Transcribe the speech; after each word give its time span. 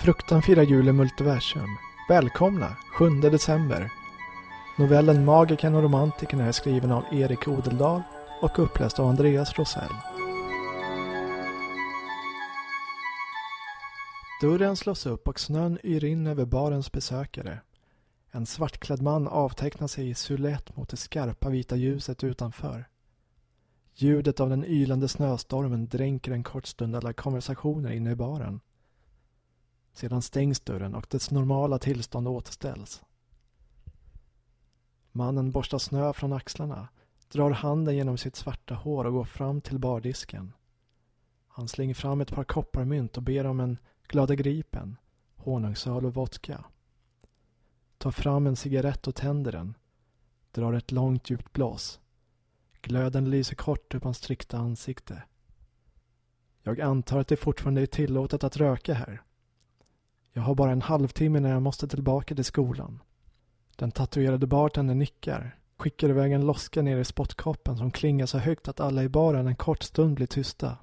Fruktan 0.00 0.42
firar 0.42 0.62
jul 0.62 0.88
i 0.88 0.92
multiversum. 0.92 1.76
Välkomna, 2.08 2.76
7 2.98 3.10
december. 3.10 3.90
Novellen 4.78 5.24
Magikern 5.24 5.74
och 5.74 5.82
romantikern 5.82 6.40
är 6.40 6.52
skriven 6.52 6.92
av 6.92 7.04
Erik 7.12 7.48
Odeldal 7.48 8.02
och 8.40 8.58
uppläst 8.58 8.98
av 8.98 9.06
Andreas 9.06 9.58
Rosell. 9.58 9.92
Dörren 14.40 14.76
slås 14.76 15.06
upp 15.06 15.28
och 15.28 15.40
snön 15.40 15.78
yr 15.84 16.04
in 16.04 16.26
över 16.26 16.44
barens 16.44 16.92
besökare. 16.92 17.60
En 18.30 18.46
svartklädd 18.46 19.02
man 19.02 19.28
avtecknar 19.28 19.86
sig 19.86 20.10
i 20.10 20.14
silhuett 20.14 20.76
mot 20.76 20.88
det 20.88 20.96
skarpa 20.96 21.48
vita 21.50 21.76
ljuset 21.76 22.24
utanför. 22.24 22.88
Ljudet 23.94 24.40
av 24.40 24.50
den 24.50 24.64
ylande 24.64 25.08
snöstormen 25.08 25.88
dränker 25.88 26.32
en 26.32 26.44
kort 26.44 26.66
stund 26.66 26.96
alla 26.96 27.12
konversationer 27.12 27.90
inne 27.90 28.10
i 28.10 28.16
baren. 28.16 28.60
Sedan 29.94 30.22
stängs 30.22 30.60
dörren 30.60 30.94
och 30.94 31.06
dess 31.10 31.30
normala 31.30 31.78
tillstånd 31.78 32.28
återställs. 32.28 33.02
Mannen 35.12 35.50
borstar 35.50 35.78
snö 35.78 36.12
från 36.12 36.32
axlarna, 36.32 36.88
drar 37.28 37.50
handen 37.50 37.96
genom 37.96 38.18
sitt 38.18 38.36
svarta 38.36 38.74
hår 38.74 39.04
och 39.04 39.12
går 39.12 39.24
fram 39.24 39.60
till 39.60 39.78
bardisken. 39.78 40.52
Han 41.48 41.68
slänger 41.68 41.94
fram 41.94 42.20
ett 42.20 42.34
par 42.34 42.44
kopparmynt 42.44 43.16
och 43.16 43.22
ber 43.22 43.46
om 43.46 43.60
en 43.60 43.78
Glada 44.08 44.34
Gripen, 44.34 44.96
honungsöl 45.36 46.04
och 46.04 46.14
vodka. 46.14 46.64
Tar 47.98 48.10
fram 48.10 48.46
en 48.46 48.56
cigarett 48.56 49.06
och 49.06 49.14
tänder 49.14 49.52
den. 49.52 49.74
Drar 50.52 50.72
ett 50.72 50.92
långt 50.92 51.30
djupt 51.30 51.52
blås. 51.52 52.00
Glöden 52.80 53.30
lyser 53.30 53.56
kort 53.56 53.94
upp 53.94 54.04
hans 54.04 54.18
strikta 54.18 54.58
ansikte. 54.58 55.22
Jag 56.62 56.80
antar 56.80 57.18
att 57.18 57.28
det 57.28 57.36
fortfarande 57.36 57.82
är 57.82 57.86
tillåtet 57.86 58.44
att 58.44 58.56
röka 58.56 58.94
här. 58.94 59.22
Jag 60.36 60.42
har 60.42 60.54
bara 60.54 60.72
en 60.72 60.82
halvtimme 60.82 61.40
när 61.40 61.50
jag 61.50 61.62
måste 61.62 61.88
tillbaka 61.88 62.34
till 62.34 62.44
skolan. 62.44 63.02
Den 63.76 63.90
tatuerade 63.90 64.46
bartendern 64.46 64.98
nickar, 64.98 65.58
skickar 65.76 66.08
iväg 66.08 66.32
en 66.32 66.46
loska 66.46 66.82
ner 66.82 66.98
i 66.98 67.04
spottkoppen 67.04 67.76
som 67.76 67.90
klingar 67.90 68.26
så 68.26 68.38
högt 68.38 68.68
att 68.68 68.80
alla 68.80 69.02
i 69.02 69.08
baren 69.08 69.46
en 69.46 69.56
kort 69.56 69.82
stund 69.82 70.14
blir 70.14 70.26
tysta. 70.26 70.78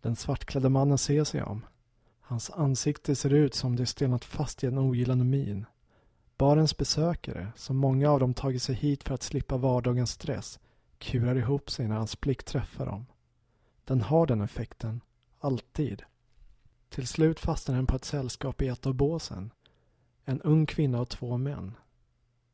Den 0.00 0.16
svartklädda 0.16 0.68
mannen 0.68 0.98
ser 0.98 1.24
sig 1.24 1.42
om. 1.42 1.66
Hans 2.20 2.50
ansikte 2.50 3.14
ser 3.14 3.32
ut 3.32 3.54
som 3.54 3.76
det 3.76 3.86
stelnat 3.86 4.24
fast 4.24 4.64
i 4.64 4.66
en 4.66 4.78
ogillande 4.78 5.24
min. 5.24 5.66
Barens 6.38 6.76
besökare, 6.76 7.52
som 7.56 7.76
många 7.76 8.10
av 8.10 8.20
dem 8.20 8.34
tagit 8.34 8.62
sig 8.62 8.74
hit 8.74 9.04
för 9.04 9.14
att 9.14 9.22
slippa 9.22 9.56
vardagens 9.56 10.10
stress, 10.10 10.58
kurar 10.98 11.36
ihop 11.36 11.70
sig 11.70 11.88
när 11.88 11.96
hans 11.96 12.20
blick 12.20 12.44
träffar 12.44 12.86
dem. 12.86 13.06
Den 13.84 14.00
har 14.00 14.26
den 14.26 14.40
effekten, 14.40 15.00
alltid. 15.40 16.02
Till 16.88 17.06
slut 17.06 17.40
fastnar 17.40 17.74
den 17.76 17.86
på 17.86 17.96
ett 17.96 18.04
sällskap 18.04 18.62
i 18.62 18.68
ett 18.68 18.86
av 18.86 18.94
båsen. 18.94 19.52
En 20.24 20.40
ung 20.40 20.66
kvinna 20.66 21.00
och 21.00 21.08
två 21.08 21.36
män. 21.36 21.74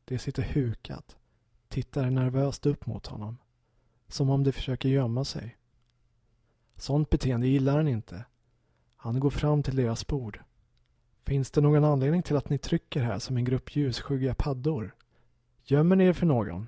De 0.05 0.19
sitter 0.19 0.43
hukat, 0.43 1.17
tittar 1.69 2.09
nervöst 2.09 2.65
upp 2.65 2.85
mot 2.85 3.07
honom. 3.07 3.37
Som 4.07 4.29
om 4.29 4.43
de 4.43 4.51
försöker 4.51 4.89
gömma 4.89 5.25
sig. 5.25 5.57
Sånt 6.75 7.09
beteende 7.09 7.47
gillar 7.47 7.77
han 7.77 7.87
inte. 7.87 8.25
Han 8.95 9.19
går 9.19 9.29
fram 9.29 9.63
till 9.63 9.75
deras 9.75 10.07
bord. 10.07 10.39
Finns 11.25 11.51
det 11.51 11.61
någon 11.61 11.83
anledning 11.83 12.23
till 12.23 12.35
att 12.35 12.49
ni 12.49 12.57
trycker 12.57 13.01
här 13.01 13.19
som 13.19 13.37
en 13.37 13.45
grupp 13.45 13.75
ljusskygga 13.75 14.35
paddor? 14.35 14.95
Gömmer 15.63 15.95
ni 15.95 16.05
er 16.05 16.13
för 16.13 16.25
någon? 16.25 16.67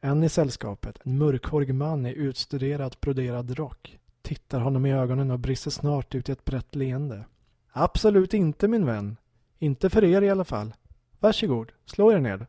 En 0.00 0.24
i 0.24 0.28
sällskapet, 0.28 0.98
en 1.04 1.18
mörkhårig 1.18 1.74
man 1.74 2.06
i 2.06 2.12
utstuderat 2.12 3.00
broderad 3.00 3.50
rock, 3.50 3.98
tittar 4.34 4.60
honom 4.60 4.86
i 4.86 4.92
ögonen 4.92 5.30
och 5.30 5.38
brister 5.38 5.70
snart 5.70 6.14
ut 6.14 6.28
i 6.28 6.32
ett 6.32 6.44
brett 6.44 6.74
leende. 6.74 7.24
Absolut 7.72 8.34
inte 8.34 8.68
min 8.68 8.86
vän. 8.86 9.16
Inte 9.58 9.90
för 9.90 10.04
er 10.04 10.22
i 10.22 10.30
alla 10.30 10.44
fall. 10.44 10.74
Varsågod, 11.18 11.72
slå 11.84 12.12
er 12.12 12.20
ned. 12.20 12.46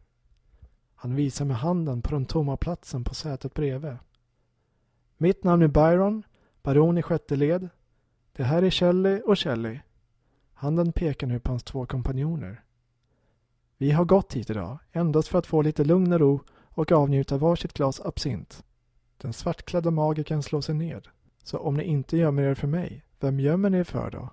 Han 0.95 1.15
visar 1.15 1.45
med 1.45 1.57
handen 1.57 2.01
på 2.01 2.11
den 2.11 2.25
tomma 2.25 2.57
platsen 2.57 3.03
på 3.03 3.13
sätet 3.13 3.53
bredvid. 3.53 3.97
Mitt 5.17 5.43
namn 5.43 5.63
är 5.63 5.67
Byron, 5.67 6.23
baron 6.61 6.97
i 6.97 7.01
sjätte 7.01 7.35
led. 7.35 7.69
Det 8.31 8.43
här 8.43 8.63
är 8.63 8.69
Shelley 8.69 9.21
och 9.21 9.39
Shelley. 9.39 9.79
Handen 10.53 10.91
pekar 10.91 11.27
nu 11.27 11.39
på 11.39 11.51
hans 11.51 11.63
två 11.63 11.85
kompanjoner. 11.85 12.63
Vi 13.77 13.91
har 13.91 14.05
gått 14.05 14.33
hit 14.33 14.49
idag 14.49 14.77
endast 14.91 15.27
för 15.27 15.39
att 15.39 15.47
få 15.47 15.61
lite 15.61 15.83
lugn 15.83 16.13
och 16.13 16.19
ro 16.19 16.41
och 16.75 16.91
avnjuta 16.91 17.37
varsitt 17.37 17.73
glas 17.73 18.01
absint. 18.01 18.63
Den 19.17 19.33
svartklädda 19.33 19.91
magikern 19.91 20.43
slår 20.43 20.61
sig 20.61 20.75
ned. 20.75 21.07
Så 21.43 21.57
om 21.57 21.73
ni 21.73 21.83
inte 21.83 22.17
gömmer 22.17 22.43
er 22.43 22.55
för 22.55 22.67
mig, 22.67 23.03
vem 23.19 23.39
gömmer 23.39 23.69
ni 23.69 23.77
er 23.77 23.83
för 23.83 24.11
då? 24.11 24.29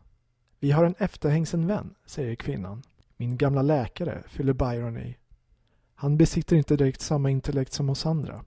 Vi 0.59 0.71
har 0.71 0.85
en 0.85 0.95
efterhängsen 0.99 1.67
vän, 1.67 1.95
säger 2.07 2.35
kvinnan. 2.35 2.83
Min 3.17 3.37
gamla 3.37 3.63
läkare, 3.63 4.23
fyller 4.29 4.53
Byron 4.53 4.97
i. 4.97 5.17
Han 5.95 6.17
besitter 6.17 6.57
inte 6.57 6.77
direkt 6.77 7.01
samma 7.01 7.31
intellekt 7.31 7.73
som 7.73 7.91
oss 7.91 8.07
andra. 8.07 8.45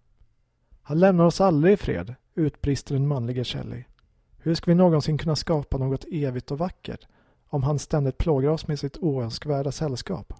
Han 0.81 0.99
lämnar 0.99 1.25
oss 1.25 1.41
aldrig 1.41 1.73
i 1.73 1.77
fred, 1.77 2.15
utbrister 2.35 2.93
den 2.93 3.07
manliga 3.07 3.43
Shelley. 3.43 3.83
Hur 4.37 4.55
ska 4.55 4.71
vi 4.71 4.75
någonsin 4.75 5.17
kunna 5.17 5.35
skapa 5.35 5.77
något 5.77 6.05
evigt 6.11 6.51
och 6.51 6.57
vackert 6.57 7.07
om 7.47 7.63
han 7.63 7.79
ständigt 7.79 8.17
plågar 8.17 8.49
oss 8.49 8.67
med 8.67 8.79
sitt 8.79 8.97
oönskvärda 8.97 9.71
sällskap? 9.71 10.33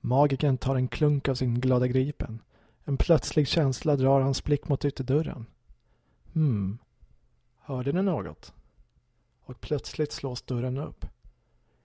Magiken 0.00 0.58
tar 0.58 0.76
en 0.76 0.88
klunk 0.88 1.28
av 1.28 1.34
sin 1.34 1.60
glada 1.60 1.86
gripen. 1.86 2.42
En 2.84 2.96
plötslig 2.96 3.48
känsla 3.48 3.96
drar 3.96 4.20
hans 4.20 4.44
blick 4.44 4.68
mot 4.68 4.84
ytterdörren. 4.84 5.46
Hmm, 6.32 6.78
hörde 7.64 7.92
ni 7.92 8.02
något? 8.02 8.52
Och 9.44 9.60
plötsligt 9.60 10.12
slås 10.12 10.42
dörren 10.42 10.78
upp. 10.78 11.06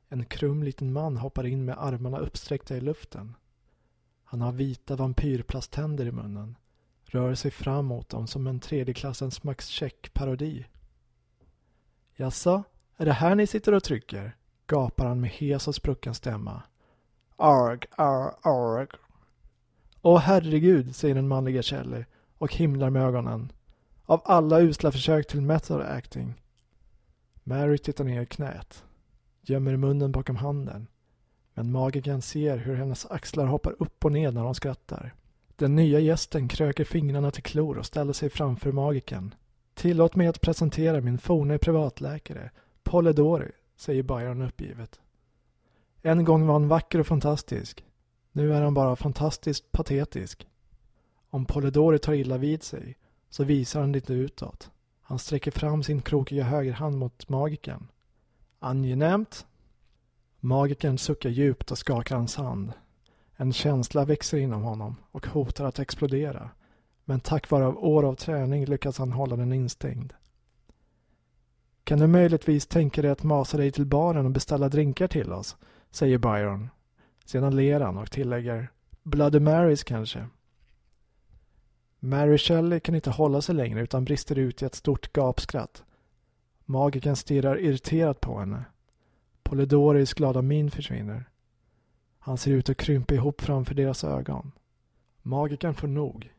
En 0.09 0.25
krum 0.25 0.63
liten 0.63 0.93
man 0.93 1.17
hoppar 1.17 1.45
in 1.45 1.65
med 1.65 1.77
armarna 1.77 2.17
uppsträckta 2.17 2.77
i 2.77 2.81
luften. 2.81 3.35
Han 4.23 4.41
har 4.41 4.51
vita 4.51 4.95
vampyrplasttänder 4.95 6.05
i 6.05 6.11
munnen. 6.11 6.55
Rör 7.05 7.35
sig 7.35 7.51
fram 7.51 7.85
mot 7.85 8.09
dem 8.09 8.27
som 8.27 8.47
en 8.47 8.59
tredjeklassens 8.59 9.43
Max 9.43 9.67
Check-parodi. 9.67 10.65
Jaså, 12.15 12.63
är 12.97 13.05
det 13.05 13.13
här 13.13 13.35
ni 13.35 13.47
sitter 13.47 13.73
och 13.73 13.83
trycker? 13.83 14.35
gapar 14.67 15.05
han 15.05 15.21
med 15.21 15.29
hes 15.29 15.67
och 15.67 15.75
sprucken 15.75 16.13
stämma. 16.13 16.63
Arg, 17.35 17.79
arg, 17.97 18.33
arg. 18.41 18.87
Åh 20.01 20.19
herregud, 20.19 20.95
säger 20.95 21.15
den 21.15 21.27
manliga 21.27 21.61
Kelly 21.61 22.03
och 22.37 22.53
himlar 22.53 22.89
med 22.89 23.01
ögonen. 23.01 23.51
Av 24.09 24.21
alla 24.25 24.61
usla 24.61 24.91
försök 24.91 25.27
till 25.27 25.41
method 25.41 25.81
acting. 25.81 26.33
Mary 27.43 27.77
tittar 27.77 28.03
ner 28.03 28.21
i 28.21 28.25
knät, 28.25 28.83
gömmer 29.41 29.77
munnen 29.77 30.11
bakom 30.11 30.35
handen. 30.35 30.87
Men 31.53 31.71
magikern 31.71 32.21
ser 32.21 32.57
hur 32.57 32.75
hennes 32.75 33.05
axlar 33.05 33.45
hoppar 33.45 33.75
upp 33.79 34.05
och 34.05 34.11
ned 34.11 34.33
när 34.33 34.41
hon 34.41 34.55
skrattar. 34.55 35.13
Den 35.55 35.75
nya 35.75 35.99
gästen 35.99 36.47
kröker 36.47 36.83
fingrarna 36.83 37.31
till 37.31 37.43
klor 37.43 37.77
och 37.77 37.85
ställer 37.85 38.13
sig 38.13 38.29
framför 38.29 38.71
magikern. 38.71 39.33
Tillåt 39.73 40.15
mig 40.15 40.27
att 40.27 40.41
presentera 40.41 41.01
min 41.01 41.17
forne 41.17 41.57
privatläkare, 41.57 42.51
Polidori, 42.83 43.51
säger 43.77 44.03
Byron 44.03 44.41
uppgivet. 44.41 44.99
En 46.01 46.23
gång 46.23 46.45
var 46.47 46.53
han 46.53 46.67
vacker 46.67 46.99
och 46.99 47.07
fantastisk. 47.07 47.85
Nu 48.31 48.53
är 48.53 48.61
han 48.61 48.73
bara 48.73 48.95
fantastiskt 48.95 49.71
patetisk. 49.71 50.47
Om 51.29 51.45
Polidori 51.45 51.99
tar 51.99 52.13
illa 52.13 52.37
vid 52.37 52.63
sig 52.63 52.97
så 53.29 53.43
visar 53.43 53.79
han 53.79 53.91
lite 53.91 54.13
utåt. 54.13 54.71
Han 55.01 55.19
sträcker 55.19 55.51
fram 55.51 55.83
sin 55.83 56.01
krokiga 56.01 56.43
högerhand 56.43 56.97
mot 56.97 57.29
magikern. 57.29 57.87
Angenämt. 58.59 59.45
Magikern 60.39 60.97
suckar 60.97 61.29
djupt 61.29 61.71
och 61.71 61.77
skakar 61.77 62.15
hans 62.15 62.35
hand. 62.35 62.73
En 63.35 63.53
känsla 63.53 64.05
växer 64.05 64.37
inom 64.37 64.63
honom 64.63 64.95
och 65.11 65.27
hotar 65.27 65.65
att 65.65 65.79
explodera. 65.79 66.49
Men 67.05 67.19
tack 67.19 67.49
vare 67.49 67.67
år 67.67 68.03
av 68.03 68.15
träning 68.15 68.65
lyckas 68.65 68.97
han 68.97 69.11
hålla 69.11 69.35
den 69.35 69.53
instängd. 69.53 70.13
Kan 71.83 71.99
du 71.99 72.07
möjligtvis 72.07 72.67
tänka 72.67 73.01
dig 73.01 73.11
att 73.11 73.23
masa 73.23 73.57
dig 73.57 73.71
till 73.71 73.85
baren 73.85 74.25
och 74.25 74.31
beställa 74.31 74.69
drinkar 74.69 75.07
till 75.07 75.33
oss? 75.33 75.57
Säger 75.91 76.17
Byron. 76.17 76.69
Sedan 77.25 77.55
ler 77.55 77.79
han 77.79 77.97
och 77.97 78.11
tillägger 78.11 78.71
Bloody 79.03 79.39
Marys 79.39 79.83
kanske. 79.83 80.27
Mary 81.99 82.37
Shelley 82.37 82.79
kan 82.79 82.95
inte 82.95 83.09
hålla 83.09 83.41
sig 83.41 83.55
längre 83.55 83.81
utan 83.81 84.05
brister 84.05 84.37
ut 84.37 84.61
i 84.61 84.65
ett 84.65 84.75
stort 84.75 85.13
gapskratt. 85.13 85.83
Magiken 86.65 87.15
stirrar 87.15 87.59
irriterat 87.59 88.21
på 88.21 88.39
henne. 88.39 88.65
Polidoris 89.43 90.13
glada 90.13 90.41
min 90.41 90.71
försvinner. 90.71 91.29
Han 92.19 92.37
ser 92.37 92.51
ut 92.51 92.69
att 92.69 92.77
krympa 92.77 93.13
ihop 93.13 93.41
framför 93.41 93.75
deras 93.75 94.03
ögon. 94.03 94.51
Magiken 95.21 95.73
får 95.73 95.87
nog. 95.87 96.33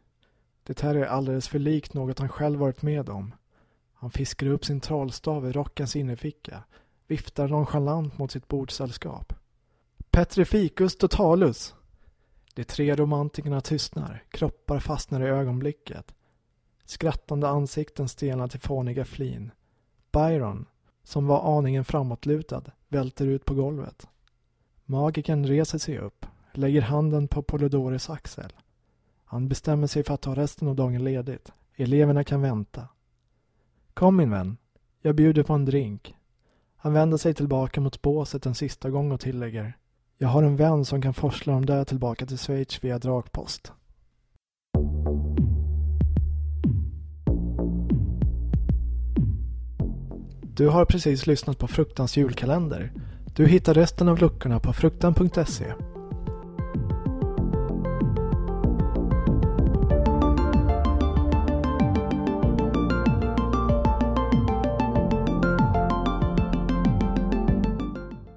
Det 0.63 0.81
här 0.81 0.95
är 0.95 1.05
alldeles 1.05 1.49
för 1.49 1.59
likt 1.59 1.95
något 1.95 2.19
han 2.19 2.29
själv 2.29 2.59
varit 2.59 2.83
med 2.83 3.09
om. 3.09 3.35
Han 3.93 4.11
fiskar 4.11 4.47
upp 4.47 4.65
sin 4.65 4.81
trollstav 4.81 5.49
i 5.49 5.53
rockens 5.53 5.97
innerficka, 5.97 6.65
viftar 7.07 7.49
nonchalant 7.49 8.19
mot 8.19 8.31
sitt 8.31 8.49
bordsällskap. 8.49 9.33
Petrificus 10.11 10.97
totalus! 10.97 11.75
De 12.59 12.65
tre 12.65 12.95
romantikerna 12.95 13.61
tystnar, 13.61 14.25
kroppar 14.31 14.81
fastnar 14.81 15.21
i 15.21 15.25
ögonblicket. 15.25 16.15
Skrattande 16.85 17.49
ansikten 17.49 18.09
stelnar 18.09 18.49
till 18.49 18.61
fåniga 18.61 19.05
flin. 19.05 19.51
Byron, 20.13 20.67
som 21.03 21.27
var 21.27 21.59
aningen 21.59 21.85
framåtlutad, 21.85 22.63
välter 22.89 23.27
ut 23.27 23.45
på 23.45 23.55
golvet. 23.55 24.09
Magikern 24.85 25.47
reser 25.47 25.79
sig 25.79 25.99
upp, 25.99 26.27
lägger 26.53 26.81
handen 26.81 27.29
på 27.29 27.43
Polidores 27.43 28.11
axel. 28.11 28.53
Han 29.25 29.49
bestämmer 29.49 29.87
sig 29.87 30.05
för 30.05 30.15
att 30.15 30.23
ta 30.23 30.35
resten 30.35 30.69
av 30.69 30.77
dagen 30.77 31.05
ledigt. 31.05 31.53
Eleverna 31.77 32.25
kan 32.25 32.43
vänta. 32.43 32.89
Kom 33.95 34.17
min 34.17 34.31
vän, 34.31 34.57
jag 35.01 35.15
bjuder 35.15 35.43
på 35.43 35.53
en 35.53 35.65
drink. 35.65 36.15
Han 36.77 36.93
vänder 36.93 37.17
sig 37.17 37.35
tillbaka 37.35 37.81
mot 37.81 38.03
båset 38.03 38.47
en 38.47 38.55
sista 38.55 38.91
gång 38.91 39.13
och 39.13 39.21
tillägger. 39.21 39.77
Jag 40.21 40.29
har 40.29 40.43
en 40.43 40.57
vän 40.57 40.85
som 40.85 41.03
kan 41.03 41.15
forsla 41.15 41.53
dem 41.53 41.67
där 41.67 41.85
tillbaka 41.85 42.27
till 42.27 42.39
Schweiz 42.39 42.85
via 42.85 42.99
dragpost. 42.99 43.73
Du 50.43 50.69
har 50.69 50.85
precis 50.85 51.27
lyssnat 51.27 51.59
på 51.59 51.69
Fruktans 51.69 52.17
julkalender. 52.17 52.93
Du 53.37 53.47
hittar 53.47 53.75
resten 53.75 54.09
av 54.09 54.19
luckorna 54.19 54.61
på 54.61 54.73
fruktan.se 54.73 55.73